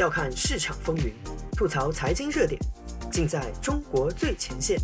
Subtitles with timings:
[0.00, 1.12] 笑看市场风云，
[1.52, 2.58] 吐槽财经热点，
[3.12, 4.78] 尽在中国最前线。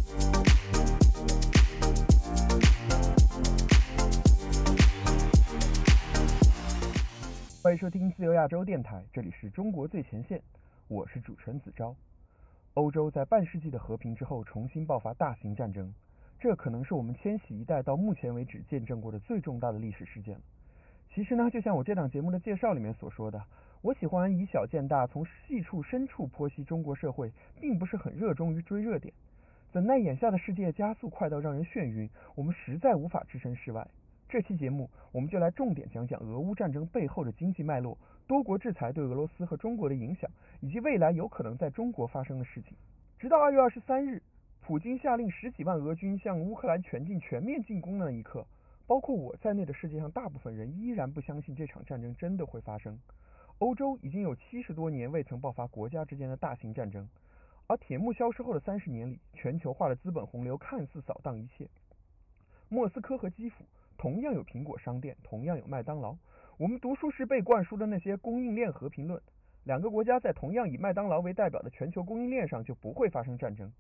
[7.63, 10.39] 欢迎收听自由亚洲电台，这里是中国最前线，
[10.87, 11.97] 我是主持人子昭。
[12.75, 15.95] 欧洲在半世纪的和平之后，重新爆发大型战争，
[16.39, 20.43] 这可能是我们千禧一代到目前为止见证过的最重大的历史事件了。
[21.15, 23.43] 其实呢，就像我这档节目的介绍里面所说的，
[23.87, 29.15] 我喜欢以小见大，从细处深处剖析中国社会，并不是很热衷于追热点。
[29.71, 33.87] 怎奈眼下的世界加速快到让人眩晕，我们实在无法置身事外。
[34.29, 37.97] 这期节目，我们就来重点讲讲俄乌战争背后的经济脉络、
[38.27, 42.77] 多国制裁对俄罗斯和中国的影响，以及未来有可能在中国发生的事情。
[43.21, 44.21] 直到二月二十三日，
[44.63, 48.45] 普京下令十几万俄军向乌克兰全境全面进攻的那一刻，
[48.85, 52.99] 包括我在内的世界上大部分人依然不相信这场战争真的会发生。
[53.59, 57.09] 欧洲已经有七十多年未曾爆发国家之间的大型战争，
[57.67, 61.67] 而铁幕消失后的三十年里，全球化的资本洪流看似扫荡一切。
[62.69, 63.65] 莫斯科和基辅。
[63.99, 66.15] 同样有苹果商店，同样有麦当劳。
[66.59, 69.19] 我们读书时被灌输的那些供应链和平论，
[69.65, 73.73] 两个国家在同样以麦当劳为代表的全球供应链上就不会发生战争。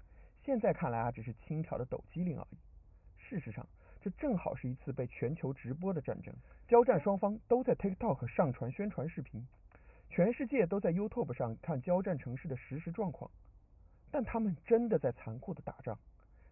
[0.42, 2.56] 现在看来啊，只是轻佻的抖机灵而已。
[3.18, 3.68] 事实上，
[4.00, 6.34] 这正好是一次被全球直播的战争。
[6.66, 9.46] 交战双方都在 TikTok 上传宣传视频，
[10.16, 13.30] 全世界都在 YouTube 上看交战城市的实时状况。
[14.10, 15.94] 但他们真的在残酷的打仗，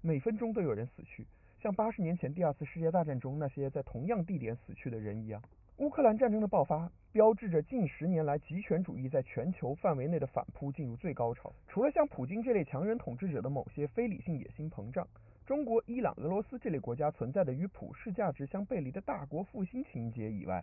[0.02, 1.26] 每分钟都有人死去。
[1.62, 5.42] 像八十年前第二次世界大战中那些在同样地点死去的人一样，
[5.78, 11.50] 乌克兰战争的爆发标志着近十年来极权主义在全球范围内的反扑进入最高潮。
[11.66, 15.08] 除了像普京这类强人统治者的某些非理性野心膨胀，
[15.46, 20.62] 中国、伊朗、俄罗斯这类国家存在的与普世价值相背离的大国复兴情节以外，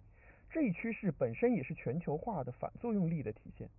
[0.52, 3.70] 这一趋势本身也是全球化的反作用力的体现。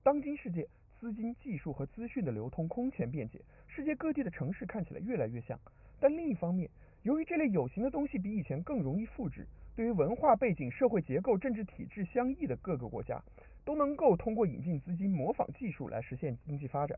[0.00, 0.64] 当今世界，
[0.96, 5.58] 资金、技术和资讯的流通空前便捷，世界各地的城市看起来越来越像。
[5.98, 6.70] 但另一方面，
[7.02, 9.44] 由于这类有形的东西比以前更容易复制，
[9.74, 13.20] 对于文化背景、社会结构、政治体制相异的各个国家，
[13.64, 16.96] 都能够通过引进资金、模仿技术来实现经济发展。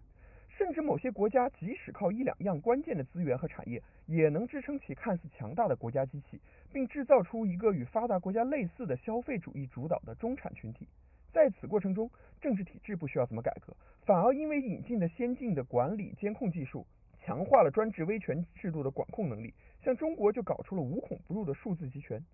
[0.62, 6.40] 甚至某些国家即使靠一两样关键的资源和产业，也能支撑起看似强大的国家机器，
[6.72, 10.86] 并制造出一个与发达国家类似的消费主义主导的中产群体。
[11.32, 12.08] 在此过程中，
[12.40, 16.86] 政治体制不需要怎么改革，反而因为引进的先进的管理监控技术。
[17.24, 19.52] 强化了专制威权制度的管控能力，
[19.82, 22.24] 像中国就搞出了无孔不入的数字集权。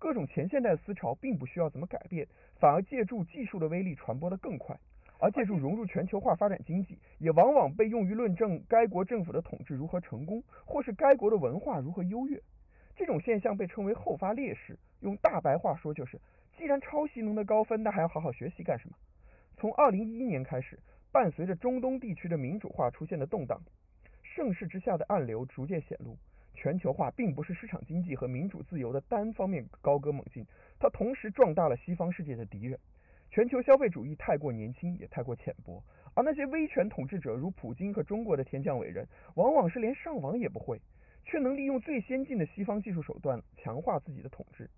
[0.00, 2.26] 各种前现代思潮并不需要怎么改变，
[2.58, 4.76] 反而借助技术的威力传播得更快。
[5.18, 12.40] 而借助融入全球化发展经济，也往往被用于论证该国政府的统治如何成功，或是该国的文化如何优越。
[12.94, 14.78] 这种现象被称为后发劣势。
[15.00, 16.20] 用大白话说就是，
[16.56, 18.96] 既然抄袭能得高分，那还要好好学习干什么？
[19.56, 20.78] 从二零一一年开始，
[21.12, 23.60] 伴随着中东地区的民主化出现的动荡。
[24.22, 26.16] 盛世之下的暗流逐渐显露，
[26.54, 30.46] 全球化并不是市场经济和民主自由的单方面高歌猛进，
[30.78, 32.78] 它同时壮大了西方世界的敌人。
[33.30, 35.82] 全球消费主义太过年轻，也太过浅薄，
[36.14, 40.80] 而那些威权统治者如普京和中国的天降伟人，往往是连上网也不会，
[41.24, 44.68] 却能利用最先进的西方技术手段强化自己的统治。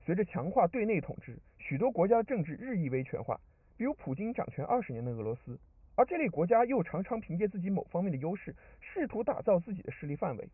[0.00, 3.38] 随着强化对内统治，许多国家的政治日益威权化，
[3.76, 5.58] 比如普京掌权二十年的俄罗斯。
[5.96, 10.48] 而这类国家又常常凭借自己某方面的优势，试图打造自己的势力范围，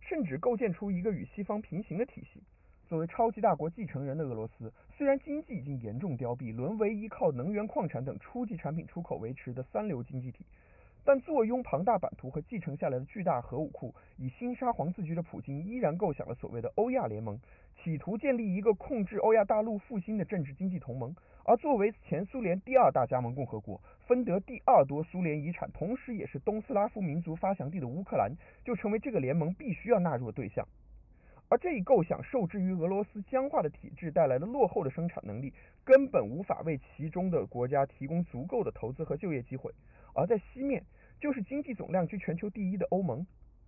[0.00, 2.42] 甚至构建出一个与西方平行的体系。
[2.90, 10.44] 作为超级大国继承人的俄罗斯，虽然经济已经严重凋敝，沦为依靠能源、矿产等初级产品出口维持的三流经济体。
[11.04, 17.38] 但坐拥庞大版图和继承下来的巨大核武库，以新沙皇自居的普京依然构想了所谓的欧亚联盟，
[17.76, 21.14] 企图建立一个控制欧亚大陆复兴的政治经济同盟。
[21.44, 28.32] 而作为前苏联第二大加盟共和国，分得第二多苏联遗产，同时也是东斯拉夫民族发祥地的乌克兰，
[28.64, 30.66] 就成为这个联盟必须要纳入的对象。
[31.50, 35.52] 而这一构想受制于俄罗斯僵化的体制带来的落后的生产能力，
[35.84, 39.74] 根本无法为其中的国家提供足够的投资和就业机会。
[40.14, 40.80] 而在西面，
[41.20, 43.26] 就是经济总量居全球第一的欧盟。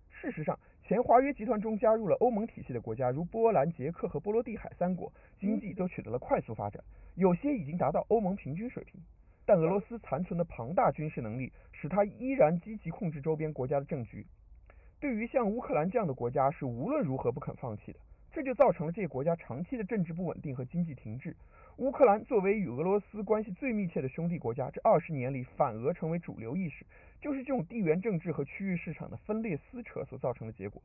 [0.09, 6.81] 事实上，前华约集团中加入了欧盟体系的国家，如波兰、捷克和波罗的海三国，经济都取得了快速发展，
[7.15, 8.97] 有些已经达到欧盟平均水平。
[9.45, 14.25] 但俄罗斯残存的庞大军事能力，使它依然积极控制周边国家的政局。
[15.03, 17.99] 对于像乌克兰这样的国家，是无论如何不肯放弃的。
[18.31, 21.35] 这就造成了这些国家长期的政治不稳定和经济停滞。
[21.75, 26.85] 乌克兰作为与俄罗斯关系最密切的兄弟国家，这二十年里反俄成为主流意识，
[27.19, 30.81] 就是这种地缘政治和区域市场的分裂撕扯所造成的结果。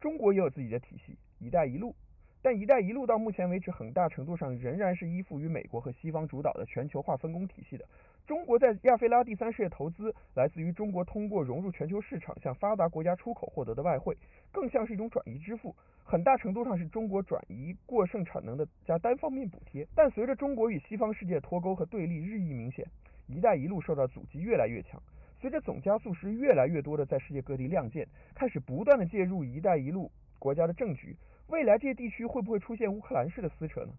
[0.00, 1.94] 中国也有自己的体系，“一带一路”，
[2.40, 7.84] 但“一带一路”到目前为止，很大程度上仍然是依附于美国和西方主导的全球化分工体系的。
[8.30, 14.16] 中国在亚非拉第三世界投资，来自于中国通过融入全球市场向发达国家出口获得的外汇，
[14.52, 15.74] 更像是一种转移支付，
[16.04, 19.84] 很大程度上是中国转移过剩产能的加单方面补贴。
[19.96, 22.86] 但随着中国与西方世界脱钩和对立日益明显
[23.26, 25.02] ，“一带一路”受到阻击越来越强。
[25.40, 31.16] 随着总加速师越来越多的在世界各地亮剑，开始不断的介入“一带一路”国家的政局。
[31.48, 33.92] 未来这些地区会不会出现乌克兰式的撕扯呢？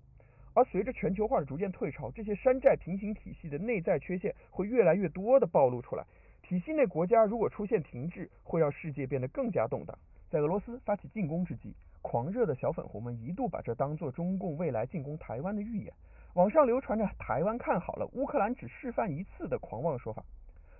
[0.53, 6.05] 而随着全球化的逐渐退潮，这些山寨平行体系的内在缺陷会越来越多的暴露出来。
[6.41, 9.97] 体系内国家如果出现停滞，会让世界变得更加动荡。
[10.29, 15.93] 在俄罗斯发起进攻之际，狂热的小粉红们一度把这当作中共未来进攻台湾的预演。
[16.33, 20.23] 网上流传着台湾看好了，乌克兰只示范一次的狂妄说法。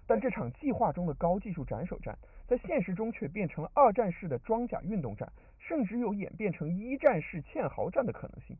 [0.07, 2.17] 但这场计划中的高技术斩首战，
[2.47, 8.57] 在现实中却变成了二战式的装甲运动战，甚至有演变成一战式堑壕战的可能性。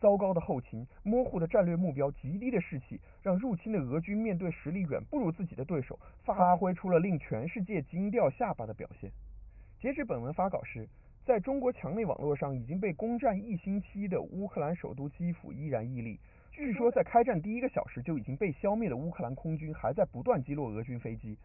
[0.00, 9.10] 糟糕的后勤、模糊的战略目标、极低的士气，让入侵的俄军面对实力远不如自己的对手，发挥出了令全世界惊掉下巴的表现。
[9.80, 10.88] 截止本文发稿时，
[11.24, 16.20] 在中国墙内网络上已经被攻占一星期的乌克兰首都基辅依然屹立。
[16.52, 21.36] 据说，在开战第一个小时就已经被消灭的乌克兰空军还在不断击落俄军飞机，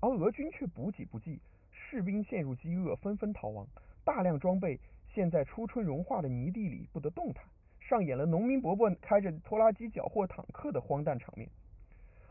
[0.00, 1.40] 而俄军却补给不济，
[1.70, 3.66] 士兵陷入饥饿，纷纷逃亡，
[4.04, 4.78] 大量装备
[5.12, 7.44] 陷在初春融化的泥地里不得动弹，
[7.92, 11.46] 上演了农民伯伯开着拖拉机缴获坦克的荒诞场面。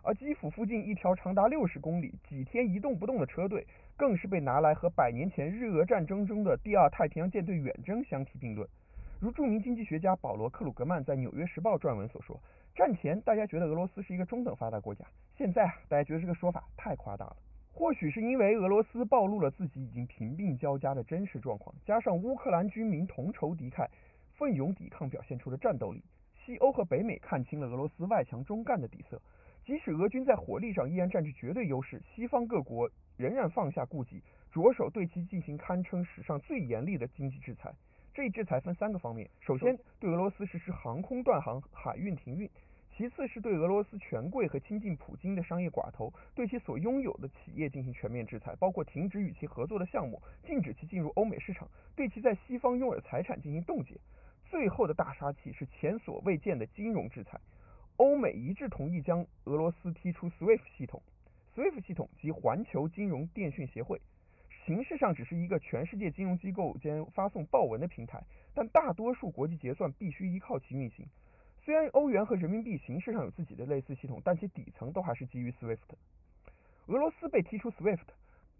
[0.01, 3.63] 而基辅附近一条长达六十公里、几天一动不动的车队，
[3.95, 8.67] 更是被拿来和百年前日俄战争中的第二太平洋舰队远征相提并论。
[9.19, 12.41] 如著名经济学家保罗·克鲁格曼在《纽约时报》撰文所说，
[12.73, 15.05] 战前大家觉得俄罗斯是一个中等发达国家，
[15.37, 17.37] 现在啊大家觉得这个说法太夸大了。
[17.71, 23.87] 或许是因为俄罗斯暴露了自己已经贫病交加的真实状况，加上乌克兰军民同仇敌忾、
[24.41, 26.03] 奋勇抵抗表现出的战斗力，
[26.33, 29.21] 西欧和北美看清了俄罗斯外强中干的底色。
[29.63, 34.19] 即使俄军在火力上依然占据绝对优势，西方各国仍然放下顾忌，
[34.51, 37.71] 着手对其进行堪称史上最严厉的经济制裁。
[38.15, 42.49] 这一制裁分三个方面：首先，对俄罗斯实施航空断航、海运停运；
[42.97, 53.94] 其次是对俄罗斯权贵和亲近普京的商业寡头，对其所拥有的企业进行全面制裁，包括停止与其合作的项目，禁止其进入欧美市场，对其在西方拥有的财产进行冻结；
[54.51, 57.39] 最后的大杀器是前所未见的金融制裁。
[57.95, 61.01] 欧美一致同意将俄罗斯踢出 SWIFT 系统
[61.56, 64.01] ，SWIFT 系统即环球金融电讯协会。
[64.65, 68.21] 形式上只是一个全世界金融机构间发送报文的平台，
[68.53, 71.07] 但大多数国际结算必须依靠其运行。
[71.63, 75.95] 虽然欧元和人民币形式上有自己的类似系统，但其底层都还是基于 SWIFT。
[76.88, 78.06] 俄罗斯被踢出 SWIFT，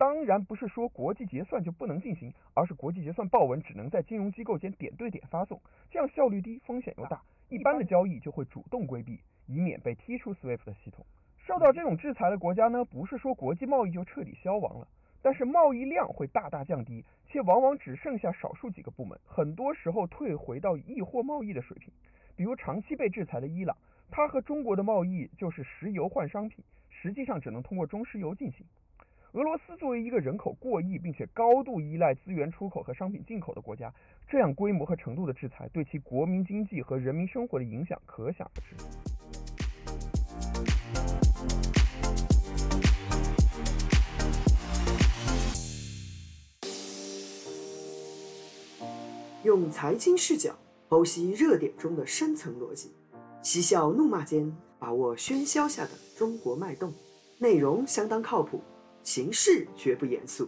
[0.02, 5.62] 当然不是说国际结算就不能进行，而是国际结算报文只能在金融机构间点对点发送，
[5.92, 11.06] 这样效率低，风险又大，一般的交易就会主动规避，以免被踢出 SWIFT 系统。
[11.38, 14.88] 受到这种制裁的国家呢，不是说国际贸易就彻底消亡了。
[15.22, 21.94] 但是贸易量会大大降低，且往往只剩下少数几个部门，很多时候退回到易货贸易的水平。
[22.36, 23.78] 比如长期被制裁的伊朗，
[24.10, 28.66] 它和中国的贸易就是石油换商品，实际上只能通过中石油进行。
[29.34, 33.90] 俄罗斯作为一个人口过亿并且高度依赖资源出口和商品进口的国家，
[34.28, 38.76] 这样规模和程度的制裁，对其国民经济和人民生活的影响可想而知。
[49.44, 50.54] 用财经视角
[50.90, 52.92] 剖析热点中的深层逻辑，
[53.42, 56.92] 嬉笑怒骂间把握喧嚣下的中国脉动。
[57.40, 58.62] 内容相当靠谱，
[59.04, 60.48] 形式绝不严肃。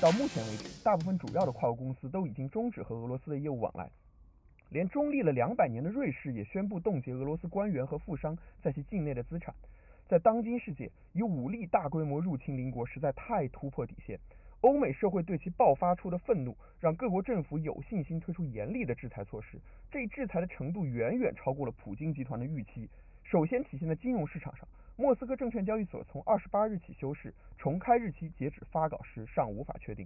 [0.00, 3.90] 到目前为止，大部分主要的跨国公司都已经终止和俄罗斯的业务往来。
[4.70, 9.54] 连中立了两百年的瑞士也宣布冻结俄罗斯官员和富商在其境内的资产。
[10.08, 14.18] 在当今世界，以武力大规模入侵邻国实在太突破底线。
[14.66, 19.60] 欧美社会对其爆发出的愤怒，让各国政府有信心推出严厉的制裁措施。
[19.92, 22.90] 这一制裁的程度远远超过了普京集团的预期。
[23.22, 30.04] 首先体现在金融市场上，莫斯科证券交易所从二十八日起休市，重开日期截止发稿时尚无法确定。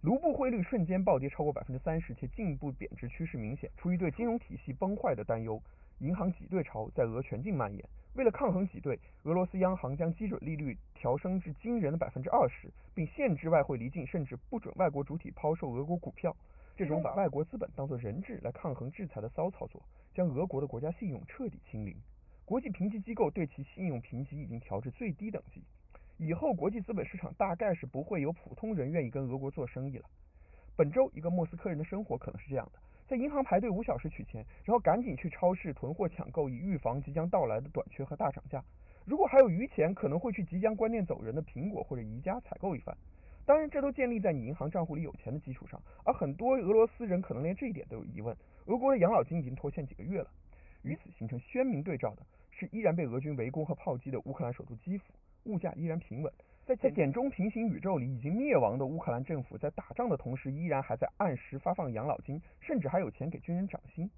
[0.00, 3.70] 卢布汇率瞬间暴跌超过百分之三十，且进一步贬值趋势明显。
[3.76, 5.62] 出于对金融体系崩坏的担忧，
[6.00, 7.82] 银行挤兑潮在俄全境蔓延。
[8.14, 16.34] 为了抗衡挤兑，俄罗斯央行将基准利率调升至惊人的百分之二十，并限制外汇离境，甚至不准外国主体抛售俄国股票。
[16.76, 19.82] 这种把外国资本当作人质来抗衡制裁的骚操作，
[20.14, 21.94] 将俄国的国家信用彻底清零。
[22.44, 25.62] 国际评级机构对其信用评级已经调至最低等级。
[26.16, 30.04] 以后国际资本市场大概是不会有普通人愿意跟俄国做生意了。
[30.74, 32.78] 本周一个莫斯科人的生活可能是这样的：
[33.10, 38.62] 在银行排队五小时取钱，然后赶紧去超市囤货抢购，以预防即将到来的短缺和大涨价。
[39.04, 42.96] 如果还有余钱，可能会去即将关店走人的苹果或者宜家采购一番。
[43.44, 45.82] 当然，这都建立在你银行账户里有钱的基础上。
[46.04, 48.36] 而很多俄罗斯人可能连这一点都有疑问。
[48.66, 50.30] 俄国的养老金已经拖欠几个月了。
[50.82, 55.12] 与此形成鲜明对照的是，依然被俄军围攻和炮击的乌克兰首都基辅。
[55.46, 56.32] 物价依然平稳，
[56.70, 64.08] 在在点中平行宇宙里，已经灭亡的乌克兰政府在打仗的同时，依然还在按时发放养老金，甚至还有钱给军人涨薪。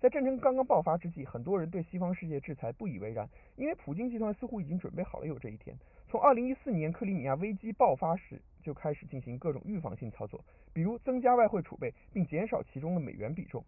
[0.00, 5.72] 在战争刚刚爆发之际，很多人对西方世界制裁不以为然，因为普京集团似乎已经准备好了有这一天。
[6.08, 13.64] 从2014年克里米亚危机爆发时就开始进行各种预防性操作，比如增加外汇储备并减少其中的美元比重。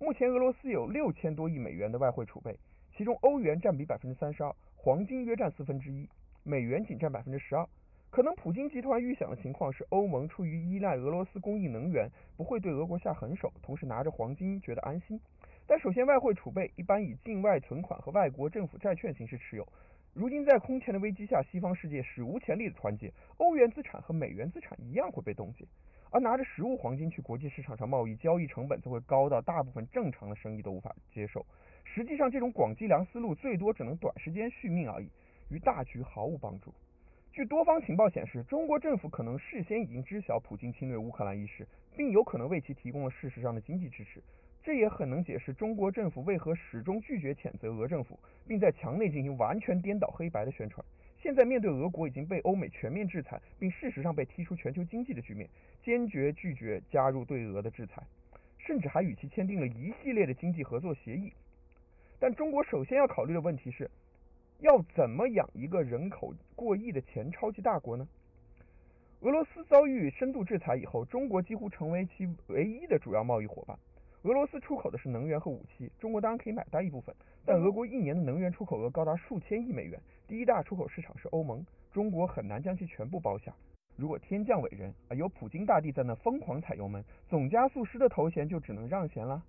[0.00, 2.58] 目前俄罗斯有六千多亿美元的外汇储备，
[2.96, 4.52] 其中欧元占比百分之三十二。
[4.74, 6.06] 黄金约占四分之一，
[6.44, 7.66] 美元仅占百分之十二。
[8.10, 15.18] 可能普京集团预想的情况是，欧盟出于依赖俄罗斯供应能源，不会对俄国下狠手，同时拿着黄金觉得安心。
[15.66, 19.66] 但首先，外汇储备一般以境外存款和外国政府债券形式持有。
[20.12, 25.64] 如今在空前的危机下，西方世界史无前例的团结，欧元资产和美元资产一样会被冻结。
[26.10, 31.44] 而拿着实物黄金去国际市场上贸易，交易成本则会高到大部分正常的生意都无法接受。
[31.82, 35.10] 实际上，这种广积粮思路最多只能短时间续命而已，
[35.50, 36.72] 与大局毫无帮助。
[37.32, 44.22] 据多方情报显示，中国政府可能事先已经知晓普京侵略乌克兰一事，并有可能为其提供了事实上的经济支持。
[44.62, 50.82] 这也很能解释中国政府为何始终拒绝谴责俄政府，并在墙内进行完全颠倒黑白的宣传。
[51.18, 55.48] 现在面对俄国已经被欧美全面制裁，并事实上被踢出全球经济的局面，
[55.82, 58.02] 坚决拒绝加入对俄的制裁，
[58.58, 61.32] 甚至还与其签订了一系列的经济合作协议。
[62.18, 63.90] 但中国首先要考虑的问题是，
[64.60, 68.06] 要怎么养一个人口过亿的前超级大国呢？
[69.20, 73.78] 俄罗斯遭遇深度制裁以后，中国几乎成为其唯一的主要贸易伙伴。
[74.22, 83.54] 俄罗斯出口的是能源和武器，中国当然可以买单一部分，但俄国一年的能源出口额高达数千亿美元，第一大出口市场是欧盟，中国很难将其全部包下。
[83.96, 89.42] 如果天降伟人啊，有普京大帝在那疯狂踩油门，总加速师的头衔就只能让贤了。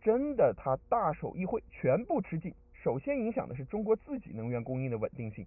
[0.00, 2.54] 真的，他大手一挥，全部吃尽。
[2.82, 5.44] 首先影响的是中国自己能源供应的稳定性，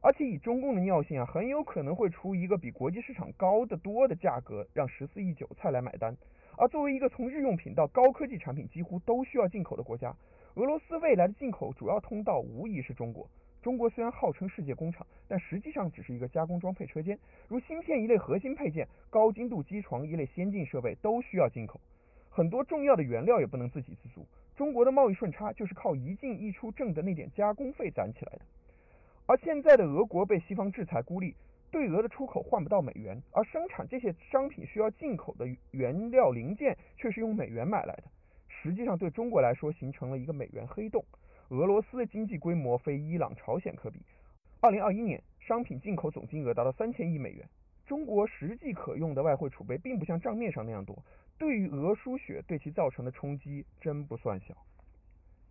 [0.00, 6.16] 而且以中共的尿性啊，很有可能会出一个比国际市场高得多的价格，让十四亿韭菜来买单。
[6.56, 10.14] 而作为一个从日用品到高科技产品几乎都需要进口的国家，
[10.54, 13.28] 俄罗斯未来的进口主要通道无疑是中国。
[13.60, 21.80] 中国虽然号称世界工厂，但实际上只是一个加工装配车间，如芯片一类核心配件、高精度机床一类先进设备都需要进口，
[22.30, 24.24] 很多重要的原料也不能自给自足。
[24.60, 28.40] 中国的贸易顺差就是靠一进一出挣的那点加工费攒起来的。
[29.24, 31.34] 而现在的俄国被西方制裁孤立。
[31.70, 38.02] 对俄的出口换不到美元，而生产这些商品需要进口的原料零件却是用美元买来的。
[38.48, 41.02] 实际上，对中国来说形成了一个美元黑洞。
[41.48, 44.02] 俄罗斯的经济规模非伊朗、朝鲜可比。
[44.60, 47.48] 二零二一年，商品进口总金额达到三千亿美元。
[47.86, 51.00] 中国实际可用的外汇储备并不像账面上那样多，
[51.40, 54.54] 对于俄输血对其造成的冲击真不算小。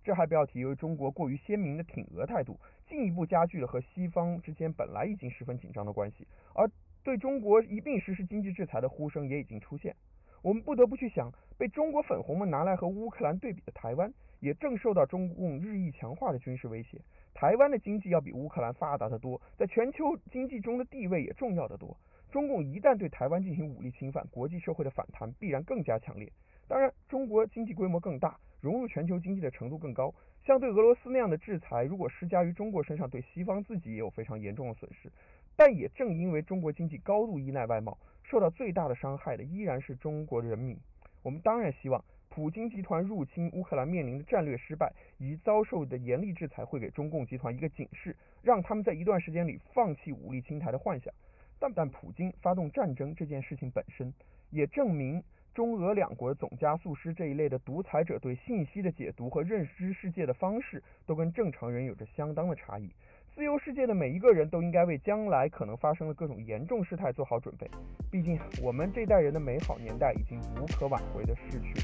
[0.04, 6.28] 这还不要提，由于中国过于鲜明的挺俄态度，进一步加剧了和西方之间本来已经十分紧张的关系。
[6.54, 6.70] 而
[7.04, 9.96] 对中国一并实施经济制裁的呼声也已经出现。
[10.44, 17.02] 我们不得不去想，被中国粉红们拿来和乌克兰对比的台湾，也正受到中共日益强化的军事威胁。
[17.34, 21.98] 台湾的经济要比乌克兰发达得多，在全球经济中的地位也重要得多。
[22.32, 26.32] 中共一旦对台湾进行武力侵犯，国际社会的反弹必然更加强烈。
[26.68, 28.40] 当然，中国经济规模更大。
[28.62, 35.10] 融入全球经济的程度更高，像对俄罗斯那样的制裁，如果施加于中国身上，对西方自己也有非常严重的损失。
[35.56, 40.78] 但也正因为中国经济高度依赖外贸，受到最大的伤害的依然是中国人民。
[41.24, 51.14] 我们当然希望普京集团入侵乌克兰面临的战略失败，以及遭受的严厉制裁，会给中共集团一个警示，让他们在一段时间里放弃武力侵台的幻想。
[51.60, 54.14] 但但普京发动战争这件事情本身，
[54.50, 55.22] 也证明。
[55.52, 62.90] 中俄两国总加速师这一类的独裁者对信息的解读和认知世界的方式，都跟正常人有着相当的差异。
[63.36, 67.70] 自由世界的每一个人都应该为将来可能发生的各种严重事态做好准备。
[68.10, 71.82] 毕竟，我们这代人的美好年代已经无可挽回的逝去了。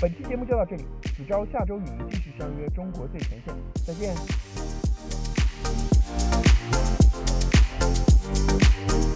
[0.00, 3.52] 本期节目就到这里，子昭下周与您继续相约中国最前线，
[3.84, 4.14] 再见。
[8.86, 9.09] Bye.